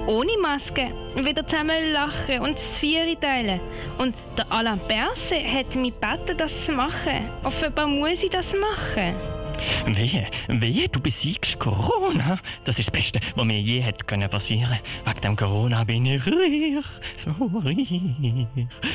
[0.06, 3.60] Ohne Maske, wieder zusammen lachen und das Vieri teilen.
[3.96, 7.30] Und der Alain Berset hat mich gebeten, das zu machen.
[7.44, 9.39] Offenbar muss ich das machen.
[9.86, 12.38] Wehe, wehe, du besiegst Corona.
[12.64, 14.78] Das ist das Beste, was mir je hätte können passieren.
[15.04, 16.84] Wegen dem Corona bin ich reich,
[17.16, 18.02] so reich.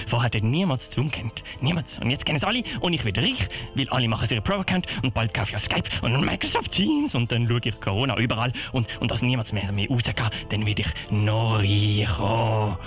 [0.08, 2.00] Vorher hat niemand Zoom kennt, niemand.
[2.02, 5.14] Und jetzt kennen es alle und ich werde reich, weil alle machen ihren Pro-Account und
[5.14, 9.12] bald kaufe ich Skype und Microsoft Teams und dann schaue ich Corona überall und, und
[9.12, 10.16] dass niemand mehr, mehr rausgeht,
[10.50, 12.80] dann werde ich noch reicher.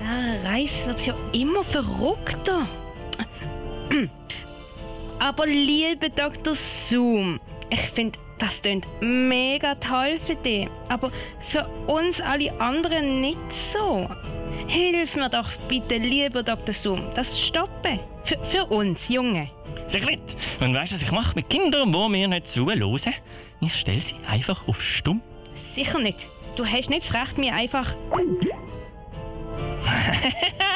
[0.00, 2.68] Der Reis wird ja immer verrückter.
[5.18, 6.54] Aber liebe Dr.
[6.54, 10.68] Zoom, ich finde, das klingt mega toll für dich.
[10.88, 11.10] Aber
[11.48, 13.38] für uns alle anderen nicht
[13.72, 14.08] so.
[14.68, 16.74] Hilf mir doch bitte, lieber Dr.
[16.74, 18.00] Zoom, das stoppen.
[18.24, 19.50] Für, für uns, Junge.
[19.86, 20.36] Sicher nicht.
[20.60, 22.98] Und weißt du, was ich mache mit Kindern, die mir nicht zuhören?
[23.60, 25.22] Ich stelle sie einfach auf stumm.
[25.74, 26.26] Sicher nicht.
[26.56, 27.94] Du hast nicht das Recht, mir einfach.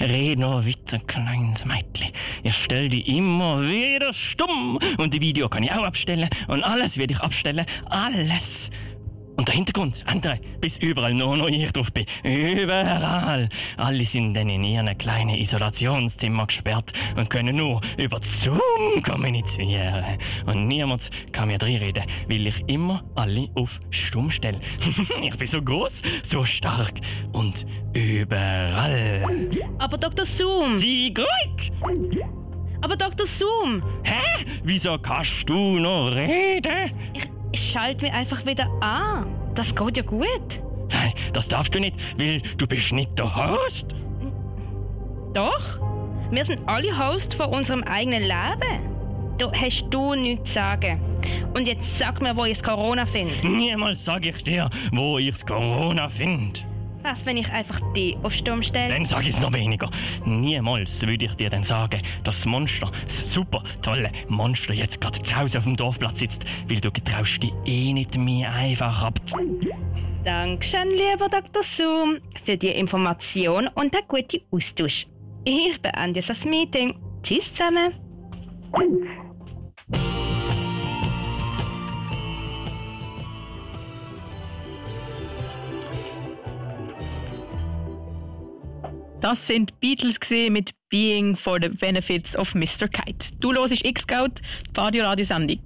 [0.00, 2.12] Red noch weiter, kleines Mädchen.
[2.44, 4.78] Ich stell dich immer wieder stumm.
[4.96, 6.28] Und die Video kann ich auch abstellen.
[6.46, 7.66] Und alles werde ich abstellen.
[7.86, 8.70] Alles.
[9.38, 12.06] Und der Hintergrund, andere, bis überall nur noch ich drauf bin.
[12.24, 13.48] Überall.
[13.76, 18.60] Alle sind dann in ihren kleinen Isolationszimmer gesperrt und können nur über Zoom
[19.04, 20.04] kommunizieren.
[20.44, 24.58] Und niemand kann mir reinreden, weil ich immer alle auf Stumm stelle.
[25.22, 26.94] ich bin so groß, so stark
[27.30, 29.48] und überall.
[29.78, 30.26] Aber Dr.
[30.26, 30.78] Zoom!
[30.78, 31.70] Sie ruhig!
[32.80, 33.24] Aber Dr.
[33.24, 33.84] Zoom!
[34.02, 34.44] Hä?
[34.64, 36.90] Wieso kannst du noch reden?
[37.14, 39.26] Ich, ich schalte mich einfach wieder an.
[39.54, 40.60] Das geht ja gut.
[40.90, 43.94] Nein, das darfst du nicht, weil du bist nicht der Host.
[45.34, 45.78] Doch.
[46.30, 48.98] Wir sind alle Host von unserem eigenen Leben.
[49.38, 51.00] Da hast du nichts zu sagen.
[51.54, 53.34] Und jetzt sag mir, wo ich das Corona finde.
[53.46, 56.60] Niemals sage ich dir, wo ich das Corona finde.
[57.08, 58.92] Was, wenn ich einfach die auf Sturm stelle?
[58.92, 59.88] Dann sage ich es noch weniger.
[60.26, 65.22] Niemals würde ich dir dann sagen, dass das Monster, das super tolle Monster, jetzt gerade
[65.22, 69.20] zu Hause auf dem Dorfplatz sitzt, weil du getraust dich eh nicht mehr einfach ab.
[70.22, 71.62] Dankeschön, lieber Dr.
[71.62, 75.06] Zoom, für die Information und den guten Austausch.
[75.46, 76.94] Ich beende das Meeting.
[77.22, 77.94] Tschüss zusammen.
[89.20, 92.86] Das sind Beatles mit Being for the Benefits of Mr.
[92.86, 93.34] Kite.
[93.40, 94.40] Du hörst X-Scout,
[94.72, 95.58] die Radio-Radiosendung.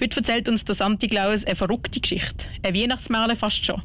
[0.00, 2.46] Heute erzählt uns der Santi Claus eine verrückte Geschichte.
[2.62, 3.82] Ein Weihnachtsmärchen fast schon.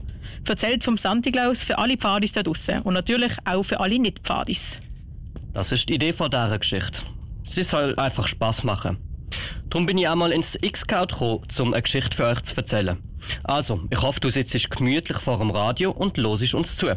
[0.48, 4.80] Erzählt vom Santi Claus für alle Pfadis da draussen und natürlich auch für alle Nicht-Pfadis.
[5.52, 7.02] Das ist die Idee von dieser Geschichte.
[7.42, 8.98] Sie soll einfach Spaß machen.
[9.72, 12.98] Darum bin ich einmal ins X-Scout gekommen, um eine Geschichte für euch zu erzählen.
[13.44, 16.96] Also, ich hoffe, du sitzt gemütlich vor dem Radio und losisch uns zu.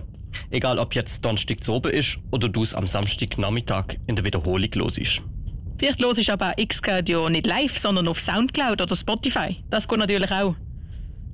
[0.50, 4.70] Egal, ob jetzt Donnerstag zu oben ist oder du es am Samstagnachmittag in der Wiederholung
[4.74, 5.22] losisch.
[5.78, 9.56] Vielleicht hörst du aber auch X-Scout ja nicht live, sondern auf Soundcloud oder Spotify.
[9.70, 10.54] Das geht natürlich auch.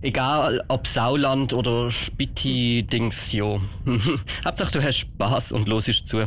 [0.03, 3.61] Egal, ob Sauland oder Spitti-Dings, jo.
[4.45, 6.27] Hauptsache, du hast Spaß und losisch zu.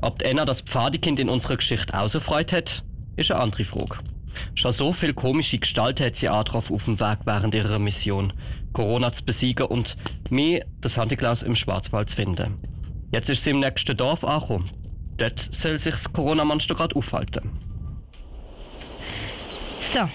[0.00, 2.84] Ob die Enna das Pfadekind in unserer Geschichte auch so freut hat,
[3.16, 3.98] ist eine andere Frage.
[4.54, 8.32] Schon so viel komische Gestalten hat sie angetroffen auf dem Weg während ihrer Mission,
[8.72, 9.96] Corona zu besiegen und
[10.30, 12.58] mich, das Handiklaus, im Schwarzwald zu finden.
[13.10, 14.70] Jetzt ist sie im nächsten Dorf angekommen.
[15.18, 17.50] Dort soll sich das Corona-Monster gerade aufhalten.
[19.92, 20.08] So,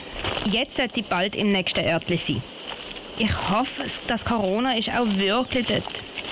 [0.50, 2.42] jetzt sollte ich bald im nächsten Örtli sein.
[3.20, 5.84] Ich hoffe, dass Corona ist auch wirklich dort.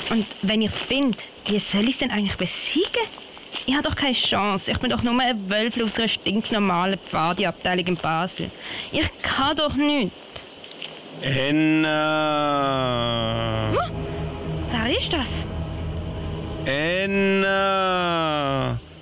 [0.09, 3.05] Und wenn ich finde, wie soll ich es denn eigentlich besiegen?
[3.67, 4.71] Ich habe doch keine Chance.
[4.71, 8.51] Ich bin doch nur ein Wölfel aus einer stinknormalen Pfadi-Abteilung in Basel.
[8.91, 10.24] Ich kann doch nichts.
[11.21, 12.51] Enna!
[14.71, 15.30] Wer ist das?
[16.65, 18.15] Enna!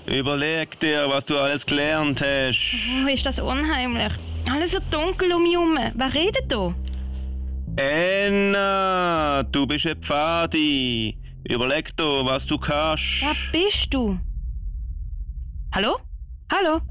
[0.05, 2.75] Überleg dir, was du alles gelernt hast.
[3.03, 4.11] Oh, ist das unheimlich.
[4.51, 5.77] Alles wird dunkel um mich herum.
[5.93, 6.73] Wer redet da?
[7.75, 11.17] Enna, du bist ein Pfadi.
[11.49, 13.21] Überleg dir, was du kannst.
[13.21, 14.19] Wer bist du?
[15.73, 15.97] Hallo?
[16.51, 16.81] Hallo?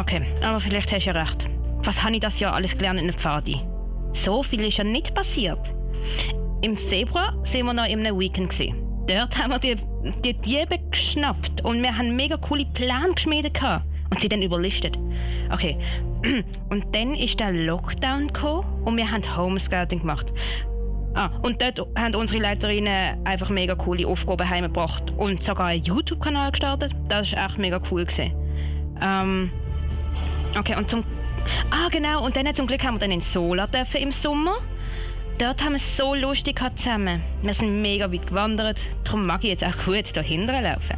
[0.00, 1.46] Okay, aber vielleicht hast du ja recht.
[1.84, 3.60] Was habe ich das Jahr alles gelernt in der Pfadi?
[4.12, 5.74] So viel ist ja nicht passiert.
[6.62, 8.50] Im Februar sind wir noch in einem Weekend.
[8.50, 8.90] Gewesen.
[9.06, 9.76] Dort haben wir die,
[10.24, 13.58] die Diebe geschnappt und wir haben mega coole Pläne geschmiedet
[14.10, 14.98] und sie dann überlistet.
[15.52, 15.76] Okay,
[16.68, 20.26] und dann ist der Lockdown gekommen und wir haben Homescouting gemacht.
[21.14, 26.52] Ah, und dort haben unsere Leiterinnen einfach mega coole Aufgaben heimgebracht und sogar einen YouTube-Kanal
[26.52, 26.94] gestartet.
[27.08, 28.06] Das war echt mega cool.
[29.02, 29.50] Ähm,
[30.56, 31.02] okay, und zum...
[31.70, 34.58] Ah, genau, und dann zum Glück haben wir dann in Sola dürfen im Sommer.
[35.38, 37.22] Dort haben wir es so lustig zusammen.
[37.42, 40.96] Wir sind mega weit gewandert, darum mag ich jetzt auch gut dahinter laufen.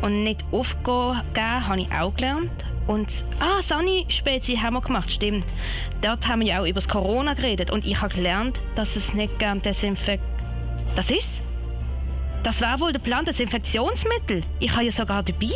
[0.00, 2.50] Und nicht aufgehen habe ich auch gelernt.
[2.88, 5.44] Und, ah, Sani-Spezi haben wir gemacht, stimmt.
[6.00, 9.14] Dort haben wir ja auch über das Corona geredet und ich habe gelernt, dass es
[9.14, 10.24] nicht gern Desinfekt...
[10.96, 11.40] Das ist's?
[12.42, 14.42] Das war wohl der Plan, Desinfektionsmittel.
[14.58, 15.52] Ich habe ja sogar dabei.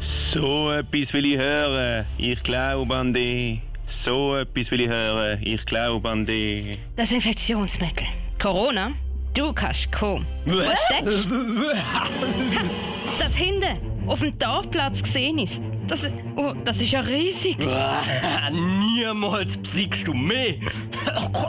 [0.00, 2.04] So etwas will ich hören.
[2.18, 3.60] Ich glaube an dich.
[3.86, 5.38] So etwas will ich hören.
[5.42, 6.78] Ich glaube an dich.
[6.96, 8.06] Desinfektionsmittel.
[8.40, 8.92] Corona?
[9.34, 10.26] Du kannst kommen.
[10.46, 11.28] Wo steckst
[13.18, 15.60] Das hinten, auf dem Dorfplatz gesehen ist.
[15.88, 16.00] Das,
[16.36, 17.56] oh, das ist ja riesig.
[18.52, 20.60] Niemals besiegst du mich.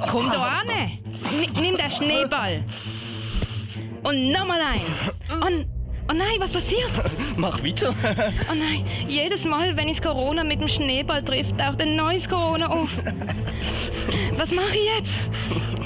[0.10, 0.68] Komm da an.
[1.40, 2.64] Ni- Nimm den Schneeball.
[4.04, 4.82] Und nochmal ein.
[5.46, 5.66] Und,
[6.10, 6.90] oh nein, was passiert?
[7.38, 7.94] Mach weiter.
[8.52, 12.68] Oh nein, jedes Mal, wenn ich Corona mit dem Schneeball trifft, taucht ein neues Corona
[12.68, 12.90] auf.
[14.38, 15.14] Was mache ich jetzt?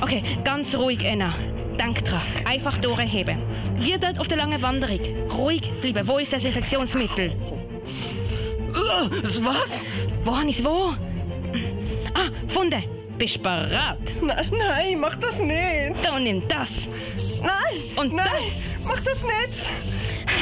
[0.02, 1.34] Okay, ganz ruhig, Enna.
[1.80, 3.38] Denk dran, einfach durchheben.
[3.80, 5.00] Wir dort auf der langen Wanderung.
[5.32, 6.08] Ruhig bleiben.
[6.08, 7.32] Wo ist das Infektionsmittel?
[7.32, 9.10] Äh,
[9.42, 9.84] Was?
[10.24, 10.94] Wo habe ich es wo?
[12.14, 12.84] Ah, gefunden.
[13.18, 13.98] Bist du bereit?
[14.22, 15.96] Nein, nein, mach das nicht.
[16.04, 16.70] Dann nimm das.
[17.42, 18.28] Nein, Und nein,
[18.78, 18.86] das.
[18.86, 19.66] mach das nicht.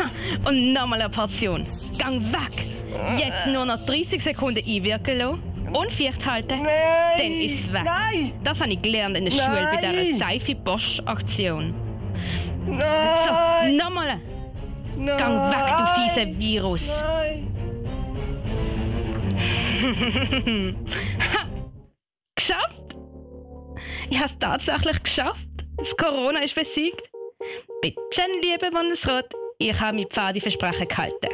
[0.47, 1.65] Und nochmal eine Portion.
[1.97, 2.51] Gang weg.
[3.17, 5.41] Jetzt nur noch 30 Sekunden einwirken lassen
[5.73, 6.61] und Viert halten.
[6.61, 6.67] Nein.
[7.17, 7.83] Dann ist es weg.
[7.85, 8.33] Nein.
[8.43, 9.95] Das habe ich gelernt in der Schule bei Nein.
[10.05, 11.73] dieser Seife-Bosch-Aktion.
[12.65, 13.77] So, Nein.
[13.77, 14.19] nochmal.
[14.97, 15.17] nein.
[15.17, 16.87] Gang weg, du fieser Virus.
[16.87, 17.47] Nein.
[22.35, 22.95] Geschafft!
[24.09, 25.47] Ich habe es tatsächlich geschafft.
[25.77, 27.01] Das Corona ist besiegt.
[27.81, 29.33] Bitte, liebe Bundesrat,
[29.70, 31.30] ich habe mein Pfadi-Versprechen gehalten.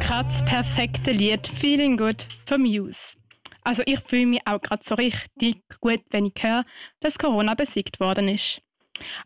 [0.00, 3.16] Gerade das perfekte Lied Feeling Good von Muse.
[3.62, 6.64] Also ich fühle mich auch gerade so richtig gut, wenn ich höre,
[7.00, 8.62] dass Corona besiegt worden ist.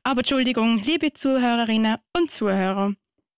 [0.02, 2.94] Aber Entschuldigung, liebe Zuhörerinnen und Zuhörer,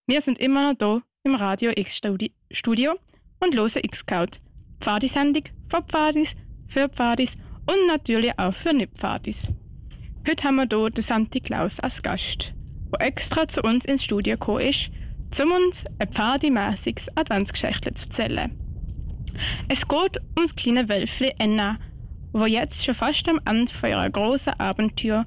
[0.07, 2.95] wir sind immer noch hier im Radio X Studi- Studio
[3.41, 4.39] und hören X-Scout.
[4.81, 6.35] Pfadisendung von Pfadis,
[6.73, 9.53] für Pfadis und natürlich auch für Nicht-Pfadis.
[10.27, 12.53] Heute haben wir hier den Santi Klaus als Gast,
[12.93, 14.91] der extra zu uns ins Studio gekommen ist,
[15.41, 18.59] um uns ein pfadimässiges Adventsgeschichte zu erzählen.
[19.69, 21.79] Es geht um das kleine Wölfli Enna,
[22.33, 25.27] wo jetzt schon fast am Ende ihrer großen Abenteuer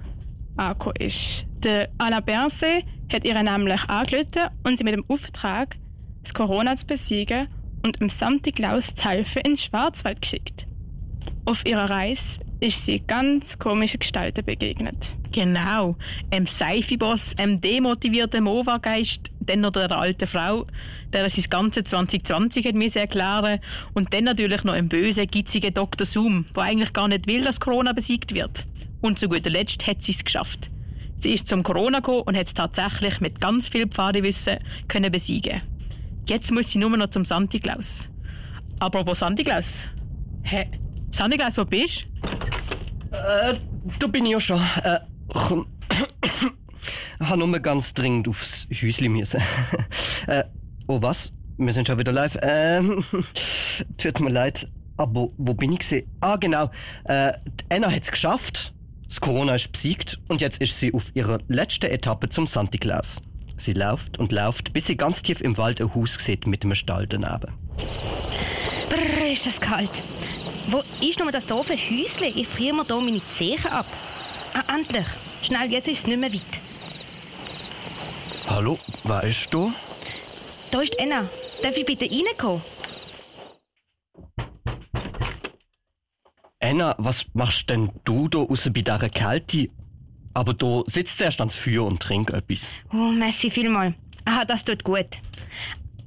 [0.57, 1.45] angekommen ist.
[1.59, 5.77] Der Alain Berset hat ihr nämlich angerufen und sie mit dem Auftrag,
[6.23, 7.47] das Corona zu besiegen
[7.83, 10.67] und dem Santi Klaus zu helfen in den Schwarzwald geschickt.
[11.47, 15.13] Auf ihrer Reise ist sie ganz komischen Gestalten begegnet.
[15.31, 15.95] Genau.
[16.31, 20.65] Einem Seifiboss, einem demotivierten Mova-Geist, dann noch der alten Frau,
[21.13, 23.59] der sein ganze 2020 hat müssen erklären
[23.93, 26.07] und dann natürlich noch einem bösen, gitzigen Dr.
[26.07, 28.65] Zoom, der eigentlich gar nicht will, dass Corona besiegt wird.
[29.01, 30.71] Und zu guter Letzt hat sie es geschafft.
[31.17, 35.61] Sie ist zum Corona gekommen und hat es tatsächlich mit ganz viel Pfadewissen können besiegen.
[36.27, 38.09] Jetzt muss sie nur noch zum Santi Klaus.
[38.79, 39.87] Apropos Santi Klaus.
[40.43, 40.65] Hä?
[41.12, 42.06] Santi Klaus, wo bist
[43.12, 43.18] du?
[43.18, 43.56] Äh,
[43.99, 44.62] da bin ich ja schon.
[44.84, 44.99] Äh,
[45.34, 45.68] komm.
[47.20, 49.41] Ich habe nur ganz dringend aufs Häusli müssen.
[50.28, 50.43] äh,
[50.88, 51.32] oh was?
[51.58, 52.38] Wir sind schon wieder live.
[52.41, 53.03] Ähm,
[53.97, 54.68] tut mir leid.
[54.97, 56.10] Aber wo bin ich gesehen?
[56.22, 56.70] Ah, genau.
[57.06, 58.74] Äh, die Anna hat es geschafft.
[59.08, 63.22] Das Corona ist besiegt und jetzt ist sie auf ihrer letzten Etappe zum Santi Claus.
[63.58, 66.76] Sie läuft und läuft, bis sie ganz tief im Wald ein Haus sieht mit einem
[66.76, 67.53] Stall daneben.
[68.89, 69.89] Brrr, ist das kalt.
[70.68, 72.28] Wo ist noch das doofe Häusle?
[72.28, 73.86] Ich friere mir hier meine Zehen ab.
[74.53, 75.05] Ah, endlich.
[75.43, 76.41] Schnell, jetzt ist es nicht mehr weit.
[78.47, 79.72] Hallo, wer ist du?
[80.72, 81.28] Da ist Enna.
[81.61, 82.61] Darf ich bitte reinkommen?
[86.59, 89.70] Anna, was machst denn du da außen bei dieser Kälte?
[90.34, 92.72] Aber du sitzt zuerst ans Feuer und trink etwas.
[92.91, 93.93] Oh, merci vielmal.
[94.26, 95.07] Aha, das tut gut.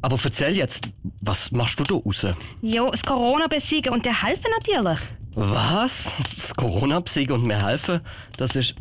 [0.01, 0.89] Aber erzähl jetzt,
[1.21, 2.35] was machst du da außen?
[2.63, 4.99] Jo, das Corona besiegen und dir helfen natürlich.
[5.35, 6.15] Was?
[6.35, 8.01] Das Corona besiegen und mir helfen?
[8.37, 8.75] Das ist.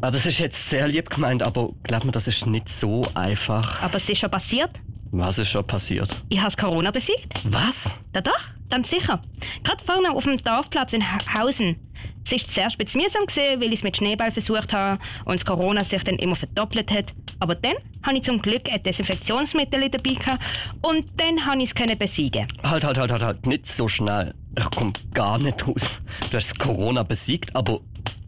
[0.00, 3.82] Ah, das ist jetzt sehr lieb gemeint, aber glaub mir, das ist nicht so einfach.
[3.82, 4.70] Aber es ist schon passiert.
[5.12, 6.08] Was ist schon passiert?
[6.28, 7.42] Ich habe Corona besiegt.
[7.44, 7.92] Was?
[8.12, 8.38] Da doch,
[8.70, 9.20] ganz sicher.
[9.64, 11.76] Gerade vorne auf dem Dorfplatz in Ha- Hausen.
[12.24, 15.44] Es zuerst ein bisschen mühsam gewesen, weil ich es mit Schneeball versucht habe und das
[15.44, 17.12] Corona sich dann immer verdoppelt hat.
[17.40, 20.42] Aber dann habe ich zum Glück ein Desinfektionsmittel dabei gehabt
[20.82, 22.46] und dann habe ich es besiegen.
[22.62, 24.34] Halt, halt, halt, halt, halt, nicht so schnell.
[24.56, 26.00] Ich komm gar nicht raus.
[26.30, 27.80] Du hast das Corona besiegt, aber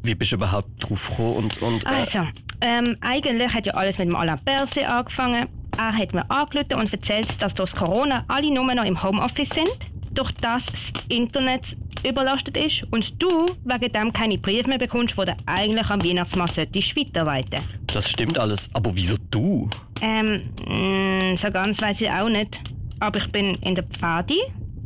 [0.03, 1.63] wie bist du überhaupt drauf gekommen und.
[1.63, 2.27] und äh, Also,
[2.61, 5.49] ähm, eigentlich hat ja alles mit dem Alain Berset angefangen.
[5.79, 9.49] Er hat mir angerufen und erzählt, dass durch das Corona alle nur noch im Homeoffice
[9.51, 9.71] sind,
[10.13, 15.25] durch das das Internet überlastet ist und du wegen dem keine Briefe mehr bekommst, die
[15.25, 17.61] du eigentlich am Weihnachtsmann solltest weiterleiten.
[17.89, 19.69] Das stimmt alles, aber wieso du?
[20.01, 22.61] Ähm, mh, so ganz weiß ich auch nicht.
[23.01, 24.41] Aber ich bin in der Pfadi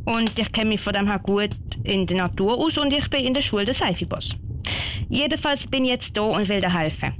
[0.05, 1.49] und ich kenne mich von dem her gut
[1.83, 4.29] in der Natur aus und ich bin in der Schule der Seifiboss.
[5.09, 7.13] Jedenfalls bin ich jetzt da und will dir helfen.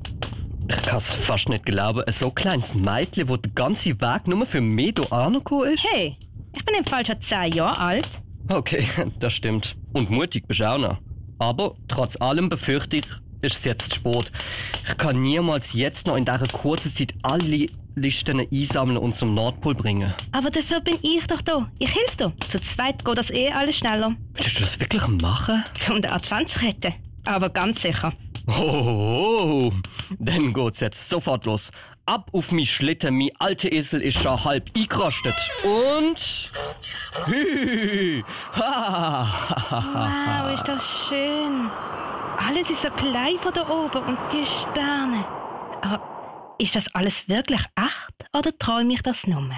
[0.69, 2.01] Ich kann es fast nicht glauben.
[2.01, 5.85] Ein so kleines Mädchen, das den ganzen Weg nur für mich hier angekommen ist.
[5.89, 6.17] Hey,
[6.53, 8.07] ich bin im Fall schon 10 Jahre alt.
[8.51, 8.83] Okay,
[9.19, 9.75] das stimmt.
[9.97, 10.99] Und mutig bist auch noch.
[11.39, 13.05] Aber trotz allem befürchte ich,
[13.41, 14.31] ist es jetzt spät.
[14.87, 19.73] Ich kann niemals jetzt noch in dieser kurzen Zeit alle Listen einsammeln und zum Nordpol
[19.73, 20.13] bringen.
[20.33, 21.67] Aber dafür bin ich doch da.
[21.79, 22.33] Ich helfe dir.
[22.47, 24.15] Zu zweit geht das eh alles schneller.
[24.35, 25.63] Willst du das wirklich machen?
[25.89, 26.93] Um den Advent zu retten.
[27.25, 28.13] Aber ganz sicher.
[28.47, 29.73] Oh,
[30.19, 31.71] dann geht's jetzt sofort los.
[32.07, 35.35] Ab auf mich Schlitten, mein alter Esel ist schon halb eingerostet.
[35.63, 36.51] Und...
[38.55, 41.69] Wow, ist das schön.
[42.37, 45.25] Alles ist so klein von da oben und die Sterne.
[45.81, 49.51] Aber Ist das alles wirklich echt oder träume ich das nur?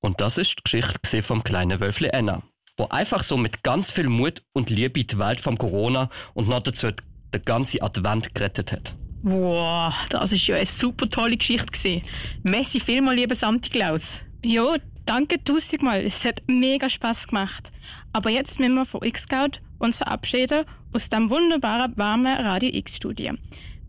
[0.00, 2.42] Und das ist die Geschichte vom kleinen Wölfli Enna,
[2.76, 6.62] wo einfach so mit ganz viel Mut und Liebe die Welt vom Corona und noch
[6.62, 6.92] dazu
[7.34, 8.94] den ganzen Advent gerettet hat.
[9.22, 12.02] Wow, das ist ja eine super tolle Geschichte gewesen.
[12.44, 14.22] Messi vielmal, lieber Santi Klaus.
[14.44, 16.04] Jo, danke tausendmal.
[16.04, 17.72] Es hat mega Spaß gemacht.
[18.12, 23.34] Aber jetzt müssen wir von X-Scout uns verabschieden aus dem wunderbaren, warmen Radio X-Studio.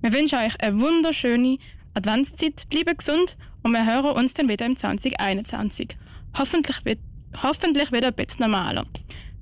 [0.02, 1.58] Wir wünschen euch eine wunderschöne
[1.94, 5.96] Adventszeit, bleibt gesund und wir hören uns dann wieder im 2021.
[6.38, 7.00] Hoffentlich, wird,
[7.42, 8.86] hoffentlich wieder ein bisschen normaler.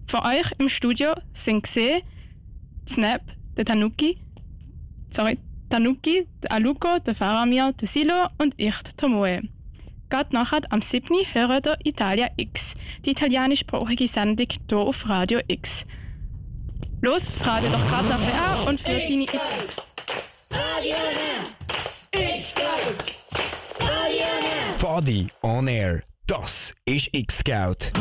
[0.07, 2.01] Von euch im Studio sind gesehen
[2.87, 3.21] Snap,
[3.55, 4.17] der Tanuki,
[5.11, 5.37] sorry,
[5.69, 9.41] Tanuki, der Aluko, der Faramir, der Silo und ich, der Tomoe.
[10.09, 11.07] Gerade nachher am 7.
[11.33, 15.85] hören ihr Italia X, die italienischsprachige Sendung hier auf Radio X.
[17.01, 19.25] Los, das Radio doch gerade nachher an und für deine
[24.77, 26.03] Fadi on Air.
[26.27, 27.91] Das ist X-Scout.